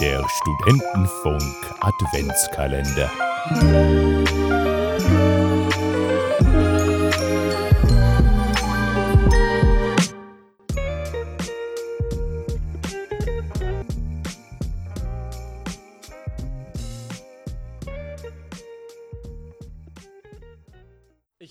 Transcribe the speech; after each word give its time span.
Der 0.00 0.24
Studentenfunk 0.28 1.42
Adventskalender. 1.80 3.10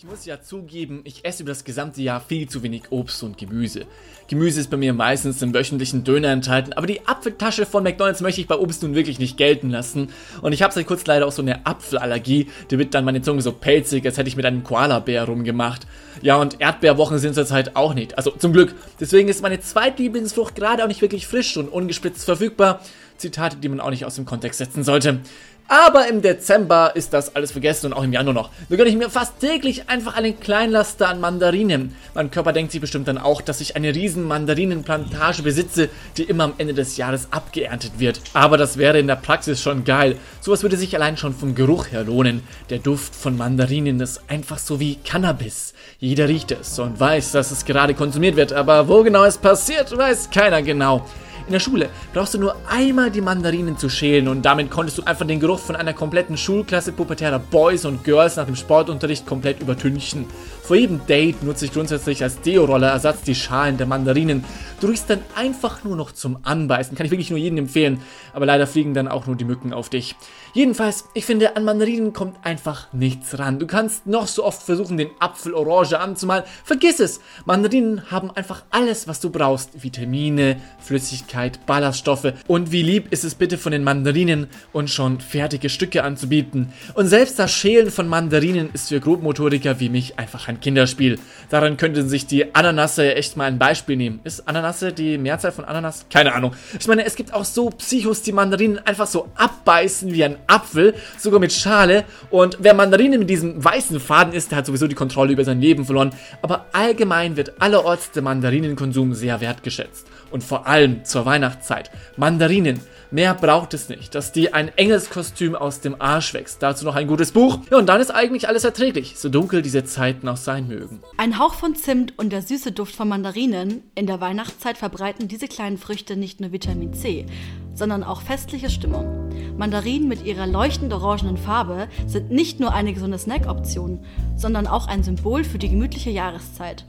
Ich 0.03 0.07
muss 0.07 0.25
ja 0.25 0.41
zugeben, 0.41 1.01
ich 1.03 1.23
esse 1.25 1.43
über 1.43 1.51
das 1.51 1.63
gesamte 1.63 2.01
Jahr 2.01 2.21
viel 2.21 2.49
zu 2.49 2.63
wenig 2.63 2.85
Obst 2.89 3.21
und 3.21 3.37
Gemüse. 3.37 3.85
Gemüse 4.27 4.59
ist 4.59 4.71
bei 4.71 4.77
mir 4.77 4.93
meistens 4.93 5.43
im 5.43 5.53
wöchentlichen 5.53 6.03
Döner 6.03 6.29
enthalten, 6.29 6.73
aber 6.73 6.87
die 6.87 7.05
Apfeltasche 7.05 7.67
von 7.67 7.83
McDonalds 7.83 8.19
möchte 8.21 8.41
ich 8.41 8.47
bei 8.47 8.57
Obst 8.57 8.81
nun 8.81 8.95
wirklich 8.95 9.19
nicht 9.19 9.37
gelten 9.37 9.69
lassen. 9.69 10.09
Und 10.41 10.53
ich 10.53 10.63
habe 10.63 10.73
seit 10.73 10.87
kurz 10.87 11.05
leider 11.05 11.27
auch 11.27 11.31
so 11.31 11.43
eine 11.43 11.67
Apfelallergie, 11.67 12.47
die 12.71 12.79
wird 12.79 12.95
dann 12.95 13.05
meine 13.05 13.21
Zunge 13.21 13.43
so 13.43 13.51
pelzig, 13.51 14.03
als 14.03 14.17
hätte 14.17 14.27
ich 14.27 14.35
mit 14.35 14.45
einem 14.47 14.63
Koalabär 14.63 15.25
rumgemacht. 15.25 15.85
Ja, 16.23 16.37
und 16.37 16.59
Erdbeerwochen 16.59 17.19
sind 17.19 17.35
zurzeit 17.35 17.75
auch 17.75 17.93
nicht. 17.93 18.17
Also 18.17 18.31
zum 18.31 18.53
Glück. 18.53 18.73
Deswegen 18.99 19.29
ist 19.29 19.43
meine 19.43 19.59
Zweitlieblingsfrucht 19.59 20.55
gerade 20.55 20.83
auch 20.83 20.87
nicht 20.87 21.03
wirklich 21.03 21.27
frisch 21.27 21.57
und 21.57 21.67
ungespritzt 21.67 22.25
verfügbar. 22.25 22.81
Zitate, 23.17 23.57
die 23.57 23.69
man 23.69 23.79
auch 23.79 23.91
nicht 23.91 24.05
aus 24.05 24.15
dem 24.15 24.25
Kontext 24.25 24.57
setzen 24.57 24.83
sollte. 24.83 25.19
Aber 25.67 26.07
im 26.07 26.21
Dezember 26.21 26.91
ist 26.95 27.13
das 27.13 27.35
alles 27.35 27.51
vergessen 27.51 27.87
und 27.87 27.93
auch 27.93 28.03
im 28.03 28.11
Januar 28.11 28.33
noch. 28.33 28.49
Da 28.69 28.75
gönne 28.75 28.89
ich 28.89 28.97
mir 28.97 29.09
fast 29.09 29.39
täglich 29.39 29.89
einfach 29.89 30.15
einen 30.15 30.39
Kleinlaster 30.39 31.07
an 31.07 31.21
Mandarinen. 31.21 31.95
Mein 32.13 32.29
Körper 32.29 32.51
denkt 32.51 32.71
sich 32.71 32.81
bestimmt 32.81 33.07
dann 33.07 33.17
auch, 33.17 33.41
dass 33.41 33.61
ich 33.61 33.75
eine 33.75 33.95
riesen 33.95 34.27
Mandarinenplantage 34.27 35.43
besitze, 35.43 35.89
die 36.17 36.23
immer 36.23 36.43
am 36.43 36.53
Ende 36.57 36.73
des 36.73 36.97
Jahres 36.97 37.29
abgeerntet 37.31 37.93
wird. 37.99 38.19
Aber 38.33 38.57
das 38.57 38.77
wäre 38.77 38.99
in 38.99 39.07
der 39.07 39.15
Praxis 39.15 39.61
schon 39.61 39.85
geil. 39.85 40.17
Sowas 40.41 40.63
würde 40.63 40.77
sich 40.77 40.95
allein 40.95 41.15
schon 41.15 41.33
vom 41.33 41.55
Geruch 41.55 41.91
her 41.91 42.03
lohnen. 42.03 42.43
Der 42.69 42.79
Duft 42.79 43.15
von 43.15 43.37
Mandarinen 43.37 43.99
ist 44.01 44.21
einfach 44.27 44.57
so 44.57 44.79
wie 44.79 44.95
Cannabis. 44.95 45.73
Jeder 45.99 46.27
riecht 46.27 46.51
es 46.51 46.77
und 46.79 46.99
weiß, 46.99 47.31
dass 47.31 47.51
es 47.51 47.63
gerade 47.65 47.93
konsumiert 47.93 48.35
wird, 48.35 48.51
aber 48.53 48.87
wo 48.87 49.03
genau 49.03 49.23
es 49.23 49.37
passiert, 49.37 49.95
weiß 49.95 50.31
keiner 50.31 50.61
genau. 50.61 51.05
In 51.51 51.55
der 51.55 51.59
Schule 51.59 51.89
brauchst 52.13 52.33
du 52.33 52.37
nur 52.37 52.55
einmal 52.69 53.11
die 53.11 53.19
Mandarinen 53.19 53.77
zu 53.77 53.89
schälen 53.89 54.29
und 54.29 54.43
damit 54.43 54.71
konntest 54.71 54.97
du 54.97 55.03
einfach 55.03 55.27
den 55.27 55.41
Geruch 55.41 55.59
von 55.59 55.75
einer 55.75 55.91
kompletten 55.91 56.37
Schulklasse 56.37 56.93
pubertärer 56.93 57.39
Boys 57.39 57.83
und 57.83 58.05
Girls 58.05 58.37
nach 58.37 58.45
dem 58.45 58.55
Sportunterricht 58.55 59.25
komplett 59.25 59.61
übertünchen. 59.61 60.27
Vor 60.63 60.77
jedem 60.77 61.05
Date 61.07 61.43
nutze 61.43 61.65
ich 61.65 61.73
grundsätzlich 61.73 62.23
als 62.23 62.39
Deo-Roller 62.39 62.91
Ersatz 62.91 63.23
die 63.23 63.35
Schalen 63.35 63.75
der 63.75 63.85
Mandarinen. 63.85 64.45
Du 64.81 64.87
riechst 64.87 65.11
dann 65.11 65.19
einfach 65.35 65.83
nur 65.83 65.95
noch 65.95 66.11
zum 66.11 66.39
Anbeißen. 66.41 66.97
Kann 66.97 67.05
ich 67.05 67.11
wirklich 67.11 67.29
nur 67.29 67.37
jedem 67.37 67.59
empfehlen. 67.59 68.01
Aber 68.33 68.47
leider 68.47 68.65
fliegen 68.65 68.95
dann 68.95 69.07
auch 69.07 69.27
nur 69.27 69.35
die 69.35 69.45
Mücken 69.45 69.73
auf 69.73 69.89
dich. 69.89 70.15
Jedenfalls, 70.55 71.05
ich 71.13 71.23
finde, 71.23 71.55
an 71.55 71.63
Mandarinen 71.63 72.13
kommt 72.13 72.43
einfach 72.43 72.91
nichts 72.91 73.37
ran. 73.37 73.59
Du 73.59 73.67
kannst 73.67 74.07
noch 74.07 74.25
so 74.25 74.43
oft 74.43 74.63
versuchen, 74.63 74.97
den 74.97 75.11
Apfel 75.19 75.53
orange 75.53 75.99
anzumalen. 75.99 76.45
Vergiss 76.63 76.99
es! 76.99 77.21
Mandarinen 77.45 78.09
haben 78.09 78.31
einfach 78.31 78.63
alles, 78.71 79.07
was 79.07 79.19
du 79.19 79.29
brauchst. 79.29 79.83
Vitamine, 79.83 80.59
Flüssigkeit, 80.79 81.63
Ballaststoffe. 81.67 82.33
Und 82.47 82.71
wie 82.71 82.81
lieb 82.81 83.13
ist 83.13 83.23
es 83.23 83.35
bitte 83.35 83.59
von 83.59 83.71
den 83.71 83.83
Mandarinen 83.83 84.47
und 84.73 84.89
schon 84.89 85.21
fertige 85.21 85.69
Stücke 85.69 86.03
anzubieten. 86.03 86.73
Und 86.95 87.05
selbst 87.05 87.37
das 87.37 87.51
Schälen 87.51 87.91
von 87.91 88.07
Mandarinen 88.07 88.71
ist 88.73 88.89
für 88.89 88.99
Grobmotoriker 88.99 89.79
wie 89.79 89.89
mich 89.89 90.17
einfach 90.17 90.47
ein 90.47 90.59
Kinderspiel. 90.59 91.19
Daran 91.51 91.77
könnten 91.77 92.09
sich 92.09 92.25
die 92.25 92.55
Ananasse 92.55 93.13
echt 93.13 93.37
mal 93.37 93.45
ein 93.45 93.59
Beispiel 93.59 93.95
nehmen. 93.95 94.21
Ist 94.23 94.47
Ananasse 94.71 94.93
die 94.93 95.17
Mehrzahl 95.17 95.51
von 95.51 95.65
Ananas? 95.65 96.05
Keine 96.09 96.33
Ahnung. 96.33 96.55
Ich 96.79 96.87
meine, 96.87 97.03
es 97.03 97.15
gibt 97.15 97.33
auch 97.33 97.43
so 97.43 97.69
Psychos, 97.69 98.21
die 98.21 98.31
Mandarinen 98.31 98.79
einfach 98.79 99.07
so 99.07 99.27
abbeißen 99.35 100.13
wie 100.13 100.23
ein 100.23 100.37
Apfel, 100.47 100.93
sogar 101.17 101.41
mit 101.41 101.51
Schale. 101.51 102.05
Und 102.29 102.57
wer 102.61 102.73
Mandarinen 102.73 103.19
mit 103.19 103.29
diesem 103.29 103.63
weißen 103.63 103.99
Faden 103.99 104.33
isst, 104.33 104.51
der 104.51 104.59
hat 104.59 104.65
sowieso 104.65 104.87
die 104.87 104.95
Kontrolle 104.95 105.33
über 105.33 105.43
sein 105.43 105.59
Leben 105.59 105.85
verloren. 105.85 106.11
Aber 106.41 106.67
allgemein 106.71 107.35
wird 107.35 107.61
allerorts 107.61 108.11
der 108.11 108.21
Mandarinenkonsum 108.23 109.13
sehr 109.13 109.41
wertgeschätzt. 109.41 110.07
Und 110.31 110.43
vor 110.43 110.67
allem 110.67 111.03
zur 111.03 111.25
Weihnachtszeit. 111.25 111.91
Mandarinen. 112.15 112.79
Mehr 113.13 113.33
braucht 113.33 113.73
es 113.73 113.89
nicht, 113.89 114.15
dass 114.15 114.31
dir 114.31 114.55
ein 114.55 114.69
Engelskostüm 114.77 115.53
aus 115.53 115.81
dem 115.81 116.01
Arsch 116.01 116.33
wächst. 116.33 116.63
Dazu 116.63 116.85
noch 116.85 116.95
ein 116.95 117.07
gutes 117.07 117.33
Buch. 117.33 117.59
Ja, 117.69 117.77
und 117.77 117.87
dann 117.87 117.99
ist 117.99 118.09
eigentlich 118.09 118.47
alles 118.47 118.63
erträglich, 118.63 119.15
so 119.17 119.27
dunkel 119.27 119.61
diese 119.61 119.83
Zeiten 119.83 120.29
auch 120.29 120.37
sein 120.37 120.69
mögen. 120.69 121.01
Ein 121.17 121.37
Hauch 121.37 121.55
von 121.55 121.75
Zimt 121.75 122.17
und 122.17 122.31
der 122.31 122.41
süße 122.41 122.71
Duft 122.71 122.95
von 122.95 123.09
Mandarinen. 123.09 123.83
In 123.95 124.07
der 124.07 124.21
Weihnachtszeit 124.21 124.60
verbreiten 124.77 125.27
diese 125.27 125.47
kleinen 125.47 125.77
Früchte 125.77 126.15
nicht 126.15 126.39
nur 126.39 126.51
Vitamin 126.51 126.93
C, 126.93 127.25
sondern 127.73 128.03
auch 128.03 128.21
festliche 128.21 128.69
Stimmung. 128.69 129.29
Mandarinen 129.57 130.07
mit 130.07 130.23
ihrer 130.23 130.47
leuchtend 130.47 130.93
orangenen 130.93 131.37
Farbe 131.37 131.87
sind 132.05 132.31
nicht 132.31 132.59
nur 132.59 132.73
eine 132.73 132.93
gesunde 132.93 133.17
Snackoption, 133.17 133.99
sondern 134.35 134.67
auch 134.67 134.87
ein 134.87 135.03
Symbol 135.03 135.43
für 135.43 135.57
die 135.57 135.69
gemütliche 135.69 136.11
Jahreszeit. 136.11 136.85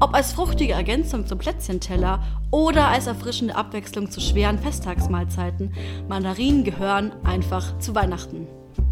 Ob 0.00 0.14
als 0.14 0.32
fruchtige 0.32 0.74
Ergänzung 0.74 1.26
zum 1.26 1.38
Plätzchenteller 1.38 2.22
oder 2.50 2.86
als 2.86 3.08
erfrischende 3.08 3.56
Abwechslung 3.56 4.10
zu 4.10 4.20
schweren 4.20 4.58
Festtagsmahlzeiten, 4.58 5.72
Mandarinen 6.08 6.62
gehören 6.62 7.12
einfach 7.24 7.78
zu 7.80 7.94
Weihnachten. 7.94 8.46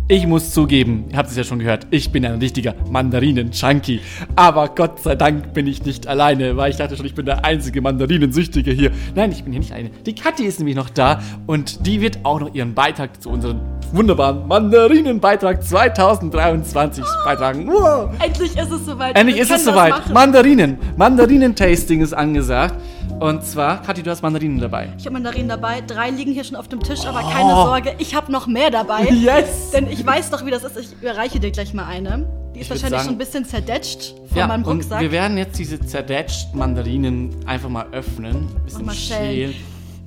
Ich 0.09 0.25
muss 0.25 0.53
zugeben, 0.53 1.07
ihr 1.11 1.17
habt 1.17 1.31
es 1.31 1.37
ja 1.37 1.43
schon 1.43 1.59
gehört, 1.59 1.89
ich 1.91 2.13
bin 2.13 2.25
ein 2.25 2.39
richtiger 2.39 2.77
Mandarinen-Junkie. 2.89 4.01
Aber 4.37 4.69
Gott 4.69 5.01
sei 5.01 5.17
Dank 5.17 5.53
bin 5.53 5.67
ich 5.67 5.85
nicht 5.85 6.07
alleine, 6.07 6.57
weil 6.57 6.71
ich 6.71 6.77
dachte 6.77 6.97
schon, 6.97 7.07
ich 7.07 7.15
bin 7.17 7.27
der 7.27 7.45
einzige 7.45 7.81
Mandarinensüchtige 7.81 8.71
hier. 8.71 8.93
Nein, 9.17 9.33
ich 9.33 9.43
bin 9.43 9.53
hier 9.53 9.59
nicht 9.59 9.73
eine. 9.73 9.91
Die 9.91 10.15
Kathi 10.15 10.45
ist 10.45 10.61
nämlich 10.61 10.77
noch 10.77 10.91
da 10.91 11.21
und 11.49 11.85
die 11.89 12.01
wird 12.01 12.21
auch 12.23 12.39
noch 12.39 12.55
ihren 12.55 12.73
Beitrag 12.73 13.21
zu 13.21 13.31
unserem 13.31 13.61
wunderbaren 13.91 14.47
Mandarinenbeitrag 14.47 15.65
2023 15.65 17.05
beitragen. 17.25 17.67
Wow. 17.67 18.11
Endlich 18.25 18.57
ist 18.57 18.71
es 18.71 18.87
soweit. 18.87 19.19
Endlich 19.19 19.39
Wir 19.39 19.43
ist 19.43 19.51
es 19.51 19.65
soweit. 19.65 20.13
Mandarinen. 20.13 20.79
Mandarinen-Tasting 20.97 22.01
ist 22.01 22.13
angesagt. 22.13 22.77
Und 23.21 23.43
zwar, 23.45 23.81
Kathi, 23.83 24.03
du 24.03 24.11
hast 24.11 24.23
Mandarinen 24.23 24.59
dabei. 24.61 24.93
Ich 24.99 25.07
habe 25.07 25.15
Mandarinen 25.15 25.49
dabei. 25.49 25.81
Drei 25.87 26.11
liegen 26.11 26.33
hier 26.33 26.45
schon 26.45 26.57
auf 26.57 26.69
dem 26.69 26.81
Tisch, 26.83 27.07
aber 27.07 27.21
keine 27.23 27.51
Sorge, 27.51 27.95
ich 27.99 28.15
habe 28.15 28.31
noch 28.31 28.47
mehr 28.47 28.71
dabei. 28.71 29.07
Oh. 29.09 29.13
Yes! 29.13 29.71
Denn 29.73 29.89
ich 29.91 30.05
weiß 30.05 30.31
doch, 30.31 30.45
wie 30.45 30.51
das 30.51 30.65
ist. 30.65 30.77
Ich 30.79 30.93
überreiche 31.01 31.41
dir 31.41 31.51
gleich 31.51 31.73
mal 31.73 31.87
eine. 31.87 32.29
Die 32.55 32.61
ist 32.61 32.71
wahrscheinlich 32.71 32.99
sagen- 33.01 33.05
schon 33.05 33.15
ein 33.15 33.19
bisschen 33.19 33.45
zerdetscht 33.45 34.15
von 34.33 34.49
meinem 34.49 34.65
und 34.65 34.77
Rucksack. 34.79 35.01
wir 35.01 35.13
werden 35.13 35.37
jetzt 35.39 35.59
diese 35.59 35.81
zerdetschten 35.81 36.59
Mandarinen 36.59 37.35
einfach 37.47 37.69
mal 37.69 37.87
öffnen. 37.93 38.49
Ein 38.55 38.65
bisschen 38.65 38.85
mal 38.87 38.95
schälen. 38.95 39.53
schälen. 39.53 39.55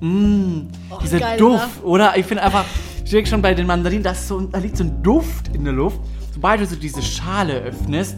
Mm, 0.02 0.68
Oh, 0.92 0.98
dieser 1.02 1.20
geil, 1.20 1.38
Duft, 1.38 1.84
oder? 1.84 2.16
Ich 2.18 2.26
finde 2.26 2.44
einfach, 2.44 2.64
ich 3.04 3.12
denke 3.12 3.30
schon 3.30 3.42
bei 3.42 3.54
den 3.54 3.68
Mandarinen, 3.68 4.04
da, 4.04 4.12
ist 4.12 4.28
so, 4.28 4.40
da 4.40 4.58
liegt 4.60 4.78
so 4.78 4.84
ein 4.84 5.02
Duft 5.04 5.50
in 5.54 5.64
der 5.64 5.74
Luft. 5.74 6.00
Sobald 6.34 6.62
du 6.62 6.66
so 6.66 6.76
diese 6.76 7.02
Schale 7.02 7.54
öffnest, 7.62 8.16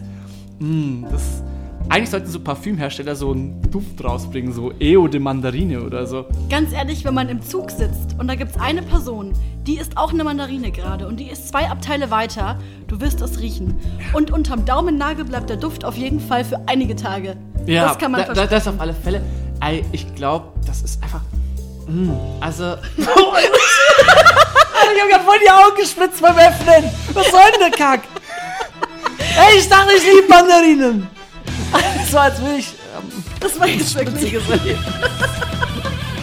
mm, 0.60 1.04
das. 1.10 1.42
Eigentlich 1.88 2.10
sollten 2.10 2.28
so 2.28 2.40
Parfümhersteller 2.40 3.14
so 3.14 3.32
einen 3.32 3.60
Duft 3.70 4.02
rausbringen, 4.02 4.52
so 4.52 4.72
Eo 4.78 5.08
de 5.08 5.20
Mandarine 5.20 5.82
oder 5.82 6.06
so. 6.06 6.26
Ganz 6.48 6.72
ehrlich, 6.72 7.04
wenn 7.04 7.14
man 7.14 7.28
im 7.28 7.42
Zug 7.42 7.70
sitzt 7.70 8.18
und 8.18 8.28
da 8.28 8.34
gibt 8.34 8.52
es 8.52 8.60
eine 8.60 8.82
Person, 8.82 9.32
die 9.66 9.76
ist 9.76 9.96
auch 9.96 10.12
eine 10.12 10.24
Mandarine 10.24 10.70
gerade 10.70 11.06
und 11.06 11.20
die 11.20 11.28
ist 11.28 11.48
zwei 11.48 11.68
Abteile 11.68 12.10
weiter, 12.10 12.58
du 12.88 13.00
wirst 13.00 13.20
es 13.20 13.40
riechen. 13.40 13.78
Und 14.12 14.30
unterm 14.30 14.64
Daumennagel 14.64 15.24
bleibt 15.24 15.50
der 15.50 15.56
Duft 15.56 15.84
auf 15.84 15.96
jeden 15.96 16.20
Fall 16.20 16.44
für 16.44 16.60
einige 16.66 16.96
Tage. 16.96 17.36
Ja, 17.66 17.88
das 17.88 17.98
kann 17.98 18.12
man 18.12 18.26
da, 18.26 18.32
da, 18.32 18.46
das 18.46 18.66
auf 18.66 18.80
alle 18.80 18.94
Fälle. 18.94 19.22
Ey, 19.60 19.84
ich 19.92 20.14
glaube, 20.14 20.48
das 20.66 20.82
ist 20.82 21.02
einfach. 21.02 21.20
Mm, 21.86 22.10
also. 22.40 22.76
Ich 24.94 25.00
hab 25.00 25.08
grad 25.08 25.22
voll 25.22 25.38
die 25.44 25.50
Augen 25.50 25.76
gespritzt 25.78 26.20
beim 26.20 26.36
Öffnen. 26.36 26.90
Was 27.14 27.30
soll 27.30 27.40
denn 27.52 27.70
der 27.70 27.70
Kack? 27.70 28.02
Ey, 29.18 29.58
ich 29.58 29.68
dachte, 29.68 29.92
ich 29.96 30.04
liebe 30.04 30.28
Mandarinen. 30.28 31.08
So 32.12 32.18
als 32.18 32.42
will 32.42 32.58
ich. 32.58 32.68
Ähm, 32.68 33.24
das 33.40 33.58
war 33.58 33.66
jetzt 33.66 33.94
wirklich. 33.94 34.34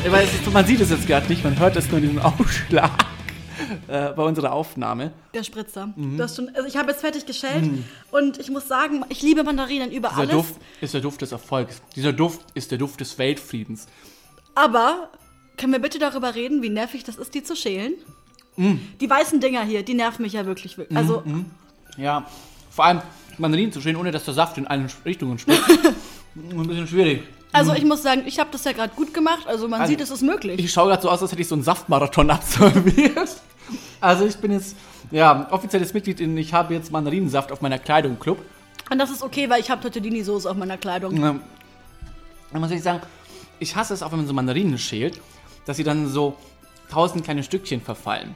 weil 0.08 0.24
ist, 0.24 0.54
man 0.54 0.64
sieht 0.64 0.80
es 0.82 0.92
jetzt 0.92 1.08
gerade 1.08 1.28
nicht, 1.28 1.44
man 1.44 1.58
hört 1.58 1.76
es 1.78 1.90
nur 1.90 1.98
in 1.98 2.04
diesem 2.04 2.20
Ausschlag 2.24 2.92
äh, 3.88 4.10
bei 4.12 4.22
unserer 4.22 4.52
Aufnahme. 4.52 5.14
Der 5.34 5.44
Spritzer. 5.44 5.88
Mhm. 5.96 6.18
Du 6.18 6.24
hast 6.24 6.36
schon, 6.36 6.50
also 6.54 6.68
ich 6.68 6.78
habe 6.78 6.92
jetzt 6.92 7.02
fertig 7.02 7.26
geschält 7.26 7.68
und 8.12 8.38
ich 8.38 8.52
muss 8.52 8.68
sagen, 8.68 9.04
ich 9.10 9.24
liebe 9.24 9.44
Mandarinen 9.44 9.92
über 9.92 10.10
Dieser 10.10 10.22
alles. 10.22 10.32
Duft 10.32 10.56
ist 10.80 10.94
der 10.94 11.02
Duft 11.02 11.24
des 11.24 11.32
Erfolgs. 11.32 11.82
Dieser 11.96 12.14
Duft 12.14 12.42
ist 12.54 12.70
der 12.70 12.78
Duft 12.78 13.00
des 13.00 13.18
Weltfriedens. 13.18 13.88
Aber 14.54 15.10
können 15.58 15.74
wir 15.74 15.80
bitte 15.80 15.98
darüber 15.98 16.36
reden, 16.36 16.62
wie 16.62 16.70
nervig 16.70 17.04
das 17.04 17.16
ist, 17.16 17.34
die 17.34 17.42
zu 17.42 17.56
schälen? 17.56 17.94
Mm. 18.58 18.76
Die 19.02 19.10
weißen 19.10 19.40
Dinger 19.40 19.64
hier, 19.64 19.82
die 19.82 19.96
nerven 19.96 20.22
mich 20.22 20.34
ja 20.34 20.46
wirklich. 20.46 20.78
wirklich. 20.78 20.96
Also, 20.96 21.24
Ja, 21.98 22.28
vor 22.70 22.86
allem 22.86 23.02
Mandarinen 23.40 23.72
zu 23.72 23.82
schälen, 23.82 23.96
ohne 23.98 24.12
dass 24.12 24.26
der 24.26 24.34
Saft 24.34 24.58
in 24.58 24.68
allen 24.68 24.90
Richtungen 25.06 25.38
spritzt. 25.40 25.64
Ein 26.36 26.68
bisschen 26.68 26.88
schwierig. 26.88 27.24
also 27.52 27.74
ich 27.74 27.84
muss 27.84 28.04
sagen, 28.04 28.24
ich 28.26 28.40
habe 28.40 28.50
das 28.52 28.64
ja 28.64 28.72
gerade 28.72 28.94
gut 28.96 29.14
gemacht. 29.14 29.48
Also 29.48 29.68
man 29.68 29.82
Also, 29.82 29.92
sieht, 29.92 30.02
es 30.02 30.12
ist 30.12 30.22
möglich. 30.22 30.60
Ich 30.64 30.72
schaue 30.72 30.90
gerade 30.90 31.02
so 31.02 31.10
aus, 31.10 31.22
als 31.22 31.32
hätte 31.32 31.42
ich 31.42 31.48
so 31.48 31.56
einen 31.56 31.64
Saftmarathon 31.64 32.30
absolviert. 32.32 33.18
Also 34.02 34.26
ich 34.26 34.36
bin 34.38 34.52
jetzt, 34.52 34.76
ja, 35.12 35.48
offizielles 35.52 35.94
Mitglied 35.94 36.20
in 36.22 36.38
Ich 36.38 36.54
habe 36.54 36.74
jetzt 36.74 36.92
Mandarinensaft 36.92 37.52
auf 37.52 37.62
meiner 37.62 37.80
Kleidung 37.80 38.20
Club. 38.20 38.38
Und 38.90 38.98
das 39.00 39.10
ist 39.12 39.22
okay, 39.24 39.50
weil 39.50 39.60
ich 39.60 39.70
habe 39.70 39.82
Tortellini-Soße 39.82 40.50
auf 40.50 40.58
meiner 40.58 40.78
Kleidung. 40.78 41.16
Ähm, 41.24 41.42
Da 42.52 42.60
muss 42.60 42.72
ich 42.72 42.82
sagen, 42.82 43.02
ich 43.60 43.76
hasse 43.76 43.94
es 43.94 44.02
auch, 44.02 44.12
wenn 44.12 44.20
man 44.20 44.28
so 44.28 44.34
Mandarinen 44.34 44.78
schält, 44.78 45.20
dass 45.66 45.78
sie 45.78 45.84
dann 45.84 46.08
so 46.08 46.36
tausend 46.92 47.24
kleine 47.24 47.44
Stückchen 47.44 47.82
verfallen. 47.82 48.34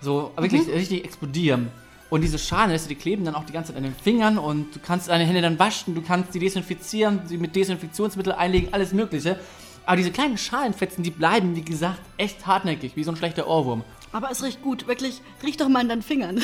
So 0.00 0.32
wirklich 0.36 0.66
richtig 0.68 1.04
explodieren. 1.04 1.68
Und 2.10 2.22
diese 2.22 2.38
Schalen, 2.38 2.76
die 2.88 2.94
kleben 2.96 3.24
dann 3.24 3.34
auch 3.36 3.44
die 3.44 3.52
ganze 3.52 3.68
Zeit 3.68 3.76
an 3.78 3.84
den 3.84 3.94
Fingern 3.94 4.36
und 4.36 4.74
du 4.74 4.80
kannst 4.80 5.08
deine 5.08 5.24
Hände 5.24 5.42
dann 5.42 5.58
waschen, 5.58 5.94
du 5.94 6.02
kannst 6.02 6.34
die 6.34 6.40
desinfizieren, 6.40 7.20
sie 7.26 7.38
mit 7.38 7.54
Desinfektionsmittel 7.54 8.32
einlegen, 8.32 8.72
alles 8.72 8.92
Mögliche. 8.92 9.38
Aber 9.86 9.96
diese 9.96 10.10
kleinen 10.10 10.36
Schalenfetzen, 10.36 11.02
die 11.04 11.10
bleiben, 11.10 11.56
wie 11.56 11.62
gesagt, 11.62 12.00
echt 12.16 12.46
hartnäckig, 12.46 12.96
wie 12.96 13.04
so 13.04 13.12
ein 13.12 13.16
schlechter 13.16 13.46
Ohrwurm. 13.46 13.84
Aber 14.12 14.30
es 14.30 14.42
riecht 14.42 14.60
gut, 14.60 14.88
wirklich. 14.88 15.22
Riech 15.42 15.56
doch 15.56 15.68
mal 15.68 15.80
an 15.80 15.88
deinen 15.88 16.02
Fingern. 16.02 16.42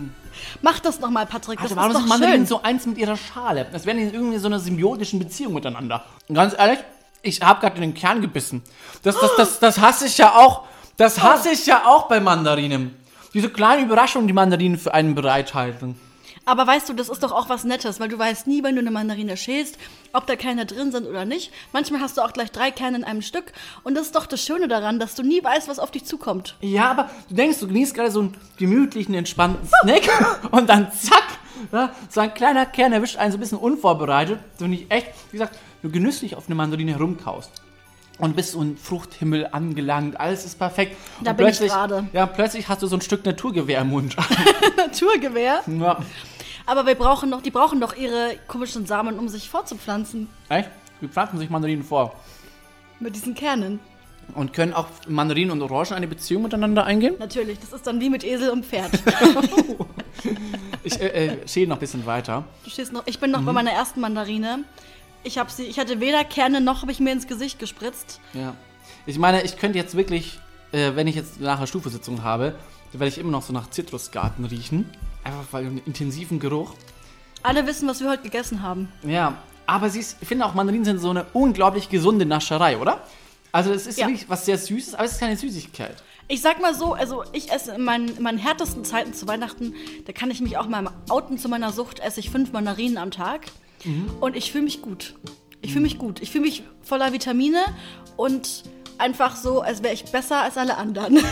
Mach 0.62 0.78
das 0.78 1.00
noch 1.00 1.10
mal, 1.10 1.26
Patrick. 1.26 1.58
Das 1.58 1.64
Also 1.70 1.76
warum 1.76 1.92
ist 1.92 2.02
doch 2.02 2.06
Mandarinen 2.06 2.40
schön. 2.40 2.46
so 2.46 2.62
eins 2.62 2.86
mit 2.86 2.98
ihrer 2.98 3.16
Schale? 3.16 3.66
Das 3.72 3.86
wären 3.86 3.96
die 3.96 4.04
irgendwie 4.04 4.38
so 4.38 4.46
einer 4.46 4.60
symbiotischen 4.60 5.18
Beziehung 5.18 5.54
miteinander. 5.54 6.04
Und 6.28 6.34
ganz 6.34 6.54
ehrlich, 6.56 6.80
ich 7.22 7.40
habe 7.40 7.60
gerade 7.60 7.76
in 7.76 7.82
den 7.82 7.94
Kern 7.94 8.20
gebissen. 8.20 8.62
Das, 9.02 9.18
das, 9.18 9.30
das, 9.36 9.58
das 9.58 9.78
hasse 9.78 10.06
ich 10.06 10.18
ja 10.18 10.34
auch. 10.34 10.64
Das 10.96 11.22
hasse 11.22 11.50
ich 11.50 11.64
ja 11.66 11.86
auch 11.86 12.08
bei 12.08 12.20
Mandarinen. 12.20 12.94
Diese 13.34 13.50
kleine 13.50 13.82
Überraschung, 13.82 14.26
die 14.26 14.32
Mandarinen 14.32 14.78
für 14.78 14.94
einen 14.94 15.14
bereithalten. 15.14 15.96
Aber 16.48 16.66
weißt 16.66 16.88
du, 16.88 16.94
das 16.94 17.10
ist 17.10 17.22
doch 17.22 17.32
auch 17.32 17.50
was 17.50 17.64
Nettes, 17.64 18.00
weil 18.00 18.08
du 18.08 18.18
weißt 18.18 18.46
nie, 18.46 18.62
wenn 18.62 18.74
du 18.74 18.80
eine 18.80 18.90
Mandarine 18.90 19.36
schälst, 19.36 19.76
ob 20.14 20.26
da 20.26 20.34
Kerne 20.34 20.64
drin 20.64 20.90
sind 20.90 21.06
oder 21.06 21.26
nicht. 21.26 21.52
Manchmal 21.74 22.00
hast 22.00 22.16
du 22.16 22.22
auch 22.22 22.32
gleich 22.32 22.50
drei 22.50 22.70
Kerne 22.70 22.96
in 22.96 23.04
einem 23.04 23.20
Stück. 23.20 23.52
Und 23.84 23.94
das 23.94 24.06
ist 24.06 24.14
doch 24.14 24.24
das 24.24 24.42
Schöne 24.42 24.66
daran, 24.66 24.98
dass 24.98 25.14
du 25.14 25.22
nie 25.22 25.44
weißt, 25.44 25.68
was 25.68 25.78
auf 25.78 25.90
dich 25.90 26.06
zukommt. 26.06 26.56
Ja, 26.62 26.90
aber 26.90 27.10
du 27.28 27.34
denkst, 27.34 27.60
du 27.60 27.66
genießt 27.66 27.94
gerade 27.94 28.10
so 28.10 28.20
einen 28.20 28.34
gemütlichen, 28.56 29.14
entspannten 29.14 29.68
Snack 29.82 30.48
und 30.50 30.70
dann 30.70 30.90
zack, 30.92 31.24
ja, 31.70 31.92
so 32.08 32.20
ein 32.20 32.32
kleiner 32.32 32.64
Kern 32.64 32.94
erwischt 32.94 33.18
einen 33.18 33.32
so 33.32 33.36
ein 33.36 33.40
bisschen 33.40 33.58
unvorbereitet. 33.58 34.38
So 34.58 34.64
finde 34.64 34.78
ich 34.78 34.90
echt, 34.90 35.08
wie 35.30 35.36
gesagt, 35.36 35.58
du 35.82 35.90
genüsslich 35.90 36.34
auf 36.34 36.46
eine 36.46 36.54
Mandarine 36.54 36.92
herumkaust. 36.92 37.50
Und 38.18 38.34
bist 38.34 38.52
so 38.52 38.60
ein 38.60 38.76
Fruchthimmel 38.76 39.46
angelangt, 39.52 40.18
alles 40.18 40.44
ist 40.44 40.58
perfekt. 40.58 40.96
Da 41.22 41.30
und 41.30 41.36
bin 41.36 41.46
ich 41.48 41.60
gerade. 41.60 42.08
Ja, 42.12 42.26
plötzlich 42.26 42.68
hast 42.68 42.82
du 42.82 42.86
so 42.88 42.96
ein 42.96 43.00
Stück 43.00 43.24
Naturgewehr 43.24 43.80
im 43.80 43.90
Mund. 43.90 44.16
Naturgewehr. 44.76 45.62
ja. 45.66 45.98
Aber 46.66 46.84
wir 46.84 46.96
brauchen 46.96 47.30
doch, 47.30 47.40
die 47.40 47.50
brauchen 47.50 47.80
doch 47.80 47.96
ihre 47.96 48.36
komischen 48.48 48.84
Samen, 48.86 49.18
um 49.18 49.28
sich 49.28 49.48
fortzupflanzen. 49.48 50.28
Echt? 50.48 50.68
Wie 51.00 51.08
pflanzen 51.08 51.38
sich 51.38 51.48
Mandarinen 51.48 51.82
vor? 51.84 52.14
Mit 53.00 53.14
diesen 53.14 53.34
Kernen. 53.34 53.78
Und 54.34 54.52
können 54.52 54.74
auch 54.74 54.86
Mandarinen 55.06 55.52
und 55.52 55.62
Orangen 55.62 55.94
eine 55.94 56.06
Beziehung 56.08 56.42
miteinander 56.42 56.84
eingehen? 56.84 57.14
Natürlich, 57.18 57.58
das 57.60 57.72
ist 57.72 57.86
dann 57.86 58.00
wie 58.00 58.10
mit 58.10 58.24
Esel 58.24 58.50
und 58.50 58.66
Pferd. 58.66 58.90
Ich 60.84 61.00
äh, 61.00 61.26
äh, 61.26 61.48
schäle 61.48 61.68
noch 61.68 61.76
ein 61.76 61.80
bisschen 61.80 62.06
weiter. 62.06 62.44
Du 62.64 62.70
stehst 62.70 62.92
noch, 62.92 63.02
ich 63.06 63.18
bin 63.20 63.30
noch 63.30 63.40
Mhm. 63.40 63.46
bei 63.46 63.52
meiner 63.52 63.72
ersten 63.72 64.00
Mandarine. 64.00 64.64
Ich, 65.24 65.38
hab 65.38 65.50
sie, 65.50 65.64
ich 65.64 65.78
hatte 65.78 66.00
weder 66.00 66.24
Kerne 66.24 66.60
noch 66.60 66.82
habe 66.82 66.92
ich 66.92 67.00
mir 67.00 67.12
ins 67.12 67.26
Gesicht 67.26 67.58
gespritzt. 67.58 68.20
Ja. 68.34 68.54
Ich 69.06 69.18
meine, 69.18 69.42
ich 69.42 69.58
könnte 69.58 69.78
jetzt 69.78 69.96
wirklich, 69.96 70.38
äh, 70.72 70.92
wenn 70.94 71.06
ich 71.06 71.14
jetzt 71.16 71.40
nachher 71.40 71.66
Stufesitzung 71.66 72.22
habe, 72.22 72.54
dann 72.92 73.00
werde 73.00 73.08
ich 73.08 73.18
immer 73.18 73.30
noch 73.30 73.42
so 73.42 73.52
nach 73.52 73.68
Zitrusgarten 73.70 74.44
riechen. 74.44 74.88
Einfach 75.24 75.44
weil 75.50 75.66
einen 75.66 75.82
intensiven 75.84 76.38
Geruch. 76.40 76.74
Alle 77.42 77.66
wissen, 77.66 77.88
was 77.88 78.00
wir 78.00 78.10
heute 78.10 78.22
gegessen 78.22 78.62
haben. 78.62 78.90
Ja, 79.02 79.36
aber 79.66 79.90
sie 79.90 80.00
ist, 80.00 80.16
ich 80.20 80.28
finde 80.28 80.46
auch 80.46 80.54
Mandarinen 80.54 80.84
sind 80.84 80.98
so 80.98 81.10
eine 81.10 81.26
unglaublich 81.34 81.88
gesunde 81.88 82.24
Nascherei, 82.24 82.78
oder? 82.78 83.02
Also 83.52 83.72
es 83.72 83.86
ist 83.86 83.98
Ja. 83.98 84.06
wirklich 84.06 84.28
was 84.28 84.44
sehr 84.46 84.58
Süßes, 84.58 84.94
aber 84.94 85.04
es 85.04 85.12
ist 85.12 85.20
keine 85.20 85.36
Süßigkeit. 85.36 86.02
Ich 86.28 86.42
sag 86.42 86.60
mal 86.60 86.74
so, 86.74 86.92
also 86.94 87.24
ich 87.32 87.50
esse 87.50 87.72
in 87.74 87.84
meinen, 87.84 88.16
in 88.16 88.22
meinen 88.22 88.38
härtesten 88.38 88.84
Zeiten 88.84 89.14
zu 89.14 89.26
Weihnachten, 89.26 89.74
da 90.06 90.12
kann 90.12 90.30
ich 90.30 90.40
mich 90.40 90.58
auch 90.58 90.68
mal 90.68 90.90
outen 91.08 91.38
zu 91.38 91.48
meiner 91.48 91.72
Sucht, 91.72 92.00
esse 92.00 92.20
ich 92.20 92.30
fünf 92.30 92.52
Mandarinen 92.52 92.98
am 92.98 93.10
Tag 93.10 93.46
und 94.20 94.36
ich 94.36 94.52
fühle 94.52 94.64
mich 94.64 94.82
gut. 94.82 95.14
Ich 95.60 95.72
fühle 95.72 95.82
mich 95.82 95.98
gut. 95.98 96.20
Ich 96.20 96.30
fühle 96.30 96.44
mich 96.44 96.62
voller 96.82 97.12
Vitamine 97.12 97.60
und 98.16 98.64
einfach 98.98 99.36
so, 99.36 99.60
als 99.62 99.82
wäre 99.82 99.94
ich 99.94 100.04
besser 100.04 100.42
als 100.42 100.56
alle 100.56 100.76
anderen. 100.76 101.18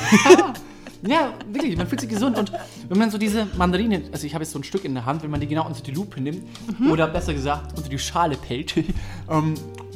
Ja, 1.06 1.34
wirklich, 1.52 1.76
man 1.76 1.87
fühlt 1.87 2.00
sich 2.00 2.10
gesund. 2.10 2.38
Und 2.38 2.52
wenn 2.88 2.98
man 2.98 3.10
so 3.10 3.19
diese 3.19 3.46
Mandarine, 3.56 4.02
also 4.12 4.26
ich 4.26 4.34
habe 4.34 4.44
jetzt 4.44 4.52
so 4.52 4.58
ein 4.58 4.64
Stück 4.64 4.84
in 4.84 4.94
der 4.94 5.04
Hand, 5.04 5.22
wenn 5.22 5.31
man 5.31 5.40
die 5.40 5.46
genau 5.46 5.66
unter 5.66 5.82
die 5.82 5.90
Lupe 5.90 6.20
nimmt, 6.20 6.43
oder 6.90 7.06
besser 7.06 7.34
gesagt 7.34 7.76
unter 7.76 7.88
die 7.88 7.98
Schale 7.98 8.37
pellt, 8.37 8.76
ähm, 9.31 9.54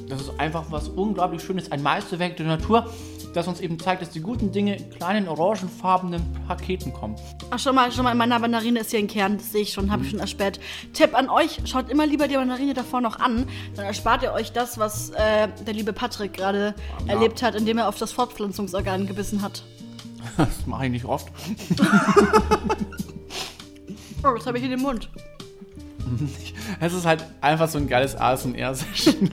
das 0.08 0.22
ist 0.22 0.32
einfach 0.38 0.64
was 0.70 0.88
unglaublich 0.88 1.42
Schönes, 1.42 1.70
ein 1.72 1.82
Meisterwerk 1.82 2.36
der 2.36 2.46
Natur, 2.46 2.92
das 3.34 3.46
uns 3.46 3.60
eben 3.60 3.78
zeigt, 3.78 4.02
dass 4.02 4.10
die 4.10 4.20
guten 4.20 4.52
Dinge 4.52 4.76
in 4.76 4.90
kleinen 4.90 5.28
orangenfarbenen 5.28 6.22
Paketen 6.46 6.92
kommen. 6.92 7.16
Ach, 7.50 7.58
schon 7.58 7.74
mal, 7.74 7.90
schon 7.92 8.04
mal, 8.04 8.12
in 8.12 8.18
meiner 8.18 8.38
Mandarine 8.38 8.80
ist 8.80 8.90
hier 8.90 8.98
ein 8.98 9.06
Kern, 9.06 9.38
das 9.38 9.52
sehe 9.52 9.62
ich 9.62 9.72
schon, 9.72 9.90
habe 9.90 10.04
ich 10.04 10.10
schon 10.10 10.20
erspäht. 10.20 10.60
Tipp 10.92 11.14
an 11.14 11.28
euch, 11.28 11.60
schaut 11.64 11.90
immer 11.90 12.06
lieber 12.06 12.28
die 12.28 12.36
Mandarine 12.36 12.74
davor 12.74 13.00
noch 13.00 13.18
an, 13.20 13.46
dann 13.76 13.84
erspart 13.84 14.22
ihr 14.22 14.32
euch 14.32 14.52
das, 14.52 14.78
was 14.78 15.10
äh, 15.10 15.48
der 15.66 15.74
liebe 15.74 15.92
Patrick 15.92 16.34
gerade 16.34 16.74
erlebt 17.06 17.42
hat, 17.42 17.54
indem 17.54 17.78
er 17.78 17.88
auf 17.88 17.98
das 17.98 18.12
Fortpflanzungsorgan 18.12 19.06
gebissen 19.06 19.42
hat. 19.42 19.62
Das 20.36 20.66
mache 20.66 20.84
ich 20.86 20.92
nicht 20.92 21.04
oft. 21.06 21.28
Oh, 24.22 24.34
das 24.36 24.46
habe 24.46 24.58
ich 24.58 24.64
in 24.64 24.70
den 24.70 24.80
Mund. 24.80 25.08
Es 26.80 26.92
ist 26.92 27.06
halt 27.06 27.24
einfach 27.40 27.68
so 27.68 27.78
ein 27.78 27.88
geiles 27.88 28.16
ASMR-Session. 28.16 29.30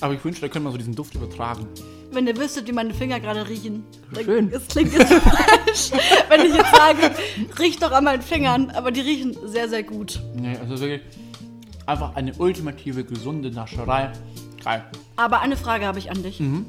Aber 0.00 0.14
ich 0.14 0.24
wünschte, 0.24 0.42
da 0.42 0.48
könnte 0.48 0.64
man 0.64 0.72
so 0.72 0.78
diesen 0.78 0.94
Duft 0.94 1.14
übertragen. 1.14 1.66
Wenn 2.16 2.26
ihr 2.26 2.36
wüsstet, 2.38 2.66
wie 2.66 2.72
meine 2.72 2.94
Finger 2.94 3.20
gerade 3.20 3.46
riechen. 3.46 3.84
dann- 4.14 4.24
Schön. 4.24 4.50
Es 4.50 4.66
klingt 4.68 4.90
jetzt 4.94 5.12
falsch, 5.12 5.90
wenn 6.30 6.46
ich 6.46 6.54
jetzt 6.54 6.74
sage, 6.74 7.10
riecht 7.58 7.82
doch 7.82 7.92
an 7.92 8.04
meinen 8.04 8.22
Fingern, 8.22 8.70
aber 8.70 8.90
die 8.90 9.02
riechen 9.02 9.36
sehr, 9.44 9.68
sehr 9.68 9.82
gut. 9.82 10.18
Nee, 10.34 10.56
also 10.58 10.80
wirklich 10.80 11.02
einfach 11.84 12.16
eine 12.16 12.32
ultimative, 12.34 13.04
gesunde 13.04 13.50
Nascherei. 13.50 14.12
Geil. 14.64 14.82
Aber 15.16 15.40
eine 15.42 15.58
Frage 15.58 15.84
habe 15.86 15.98
ich 15.98 16.10
an 16.10 16.22
dich. 16.22 16.40
Mhm. 16.40 16.64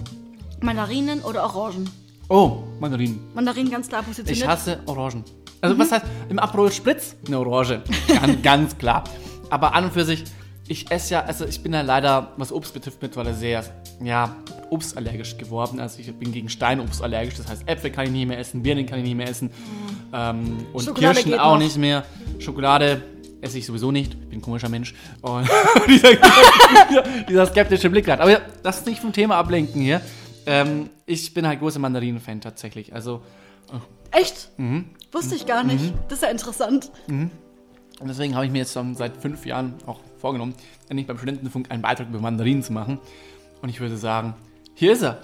Mandarinen 0.62 1.22
oder 1.22 1.44
Orangen? 1.46 1.90
Oh, 2.28 2.64
Mandarinen. 2.82 3.22
Mandarinen 3.34 3.72
ganz 3.72 3.88
klar 3.88 4.02
Ich 4.02 4.08
positioniert. 4.08 4.48
hasse 4.50 4.80
Orangen. 4.86 5.24
Also 5.62 5.80
was 5.80 5.94
heißt, 5.94 6.06
im 6.28 6.40
Aperol 6.40 6.74
Spritz 6.74 7.16
eine 7.26 7.40
Orange. 7.40 7.82
Ganz, 8.10 8.42
ganz 8.44 8.78
klar. 8.78 9.06
Aber 9.50 9.74
an 9.74 9.86
und 9.86 9.94
für 9.94 10.04
sich, 10.04 10.26
ich 10.68 10.92
esse 10.92 11.14
ja, 11.14 11.24
also 11.24 11.46
ich 11.46 11.62
bin 11.62 11.74
ja 11.74 11.81
leider, 11.81 12.34
was 12.38 12.52
Obst 12.52 12.74
betrifft, 12.74 13.02
mittlerweile 13.02 13.34
sehr, 13.34 13.64
ja, 14.04 14.36
obstallergisch 14.69 15.38
geworden. 15.38 15.80
Also 15.80 16.00
ich 16.00 16.14
bin 16.14 16.31
gegen 16.31 16.50
Steinobst 16.50 17.02
allergisch. 17.02 17.36
Das 17.36 17.48
heißt, 17.48 17.68
Äpfel 17.68 17.92
kann 17.92 18.06
ich 18.06 18.12
nicht 18.12 18.28
mehr 18.28 18.40
essen, 18.40 18.64
Birnen 18.64 18.86
kann 18.86 19.00
ich 19.00 19.06
nicht 19.06 19.16
mehr 19.16 19.30
essen. 19.30 19.52
Ähm, 20.14 20.58
und 20.74 20.84
Schokolade 20.84 21.22
Kirschen 21.22 21.40
auch 21.40 21.54
noch. 21.54 21.60
nicht 21.60 21.78
mehr. 21.78 22.06
Schokolade 22.40 23.02
esse 23.42 23.58
ich 23.58 23.66
sowieso 23.66 23.92
nicht. 23.92 24.14
Ich 24.14 24.30
bin 24.30 24.40
ein 24.40 24.42
komischer 24.42 24.69
Mensch. 24.69 24.94
Und 25.22 25.48
dieser, 25.88 26.10
dieser 27.30 27.46
skeptische 27.48 27.90
Blick 27.90 28.06
gerade. 28.06 28.22
Aber 28.22 28.31
ja, 28.31 28.42
lass 28.63 28.80
uns 28.80 28.88
nicht 28.88 29.02
vom 29.02 29.13
Thema 29.13 29.36
ablenken 29.36 29.81
hier. 29.81 30.02
Ähm, 30.46 30.90
ich 31.06 31.34
bin 31.34 31.48
halt 31.48 31.60
großer 31.60 31.80
Mandarinen-Fan 31.80 32.42
tatsächlich. 32.42 32.94
Also 32.94 33.22
Echt? 34.12 34.50
Mhm. 34.58 34.86
Wusste 35.12 35.36
ich 35.36 35.46
gar 35.46 35.63
nicht. 35.63 35.94
Das 36.08 36.20
ist 36.20 36.24
ja 36.24 36.30
interessant. 36.30 36.91
Und 38.00 38.08
deswegen 38.08 38.36
habe 38.36 38.46
ich 38.46 38.51
mir 38.51 38.60
jetzt 38.60 38.74
schon 38.74 38.96
seit 38.96 39.18
fünf 39.18 39.46
Jahren 39.46 39.75
auch 39.86 40.00
vorgenommen, 40.27 40.55
endlich 40.89 41.07
beim 41.07 41.17
Studentenfunk 41.17 41.72
einen 41.72 41.81
Beitrag 41.81 42.10
über 42.10 42.19
Mandarinen 42.19 42.62
zu 42.62 42.74
machen. 42.74 43.00
Und 43.62 43.69
ich 43.69 43.79
würde 43.79 43.96
sagen, 43.96 44.36
hier 44.74 44.91
ist 44.91 45.01
er. 45.01 45.19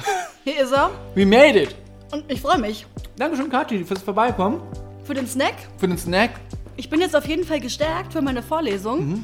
Hier 0.45 0.61
ist 0.63 0.71
er. 0.71 0.91
We 1.15 1.25
made 1.25 1.61
it. 1.61 1.75
Und 2.13 2.23
ich 2.31 2.39
freue 2.41 2.57
mich. 2.57 2.85
Dankeschön, 3.17 3.49
Kathi, 3.49 3.83
fürs 3.83 4.01
Vorbeikommen, 4.01 4.61
Für 5.03 5.13
den 5.13 5.27
Snack. 5.27 5.55
für 5.77 5.87
den 5.89 5.97
Snack. 5.97 6.31
Ich 6.77 6.89
bin 6.89 7.01
jetzt 7.01 7.15
auf 7.15 7.27
jeden 7.27 7.43
Fall 7.43 7.59
gestärkt 7.59 8.13
für 8.13 8.21
meine 8.21 8.41
Vorlesung. 8.41 9.07
Mhm. 9.09 9.23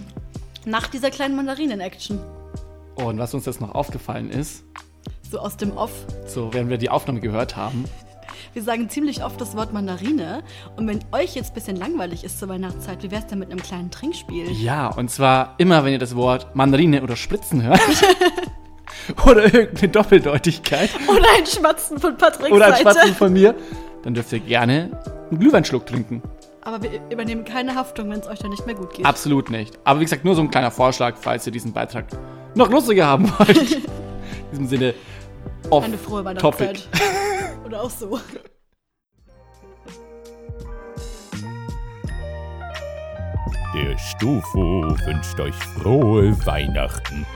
Nach 0.66 0.88
dieser 0.88 1.10
kleinen 1.12 1.36
Mandarinen-Action. 1.38 2.20
Oh, 2.98 3.04
und 3.06 3.18
was 3.18 3.34
uns 3.34 3.46
jetzt 3.46 3.62
noch 3.62 3.74
aufgefallen 3.74 4.30
ist, 4.30 4.64
So 5.32 5.40
aus 5.40 5.56
dem 5.56 5.72
Off. 5.78 5.92
so 6.28 6.54
während 6.54 6.70
wir 6.70 6.78
die 6.78 6.90
Aufnahme 6.90 7.22
gehört 7.22 7.56
haben, 7.56 7.86
Wir 8.54 8.64
sagen 8.64 8.90
ziemlich 8.90 9.24
oft 9.24 9.40
das 9.40 9.56
Wort 9.56 9.74
Mandarine. 9.74 10.44
Und 10.76 10.88
wenn 10.88 11.00
euch 11.12 11.36
jetzt 11.36 11.52
ein 11.52 11.54
bisschen 11.54 11.76
langweilig 11.76 12.24
ist 12.24 12.40
zur 12.40 12.50
Weihnachtszeit, 12.50 13.04
wie 13.04 13.12
wär's 13.12 13.28
denn 13.28 13.40
mit 13.40 13.52
einem 13.52 13.62
kleinen 13.62 13.92
Trinkspiel? 13.92 14.52
ja, 14.52 14.88
und 14.88 15.12
zwar 15.12 15.56
immer, 15.58 15.84
wenn 15.84 15.94
ihr 15.94 16.00
das 16.00 16.16
Wort 16.16 16.56
Mandarine 16.56 17.04
oder 17.04 17.16
Spritzen 17.16 17.64
hört, 17.64 17.80
oder 19.26 19.54
irgendeine 19.54 19.90
Doppeldeutigkeit, 19.90 20.90
Oder 21.08 21.26
ein 21.38 21.46
Schmatzen 21.46 22.00
von 22.00 22.18
Patricks 22.18 22.52
oder 22.52 22.68
ein 22.68 22.72
Seite. 22.72 22.84
Schwatzen 22.84 23.16
von 23.16 23.34
mir, 23.34 23.56
dann 24.04 24.14
dürft 24.14 24.32
ihr 24.34 24.40
gerne 24.40 24.98
einen 25.30 25.40
Glühweinschluck 25.40 25.86
trinken. 25.86 26.22
Aber 26.62 26.82
wir 26.84 27.02
übernehmen 27.12 27.46
keine 27.46 27.76
Haftung, 27.76 28.10
wenn 28.12 28.20
es 28.20 28.28
euch 28.28 28.40
dann 28.40 28.52
nicht 28.52 28.66
mehr 28.66 28.76
gut 28.76 28.94
geht. 28.94 29.06
Absolut 29.06 29.50
nicht. 29.50 29.80
Aber 29.84 30.00
wie 30.00 30.04
gesagt, 30.04 30.26
nur 30.26 30.36
so 30.36 30.42
ein 30.42 30.52
kleiner 30.52 30.72
Vorschlag, 30.72 31.16
falls 31.20 31.46
ihr 31.46 31.54
diesen 31.54 31.74
Beitrag 31.74 32.06
noch 32.56 32.70
lustiger 32.70 33.06
haben 33.08 33.32
wollt. 33.38 33.72
In 33.72 34.52
diesem 34.52 34.68
Sinne, 34.68 34.94
off 35.70 35.84
Eine 35.84 35.98
frohe 35.98 36.36
topic. 36.36 36.80
Oder 37.70 37.84
auch 37.84 37.90
so. 37.92 38.20
Der 43.76 43.96
Stufo 44.00 44.82
wünscht 45.06 45.40
euch 45.40 45.54
frohe 45.54 46.36
Weihnachten. 46.48 47.28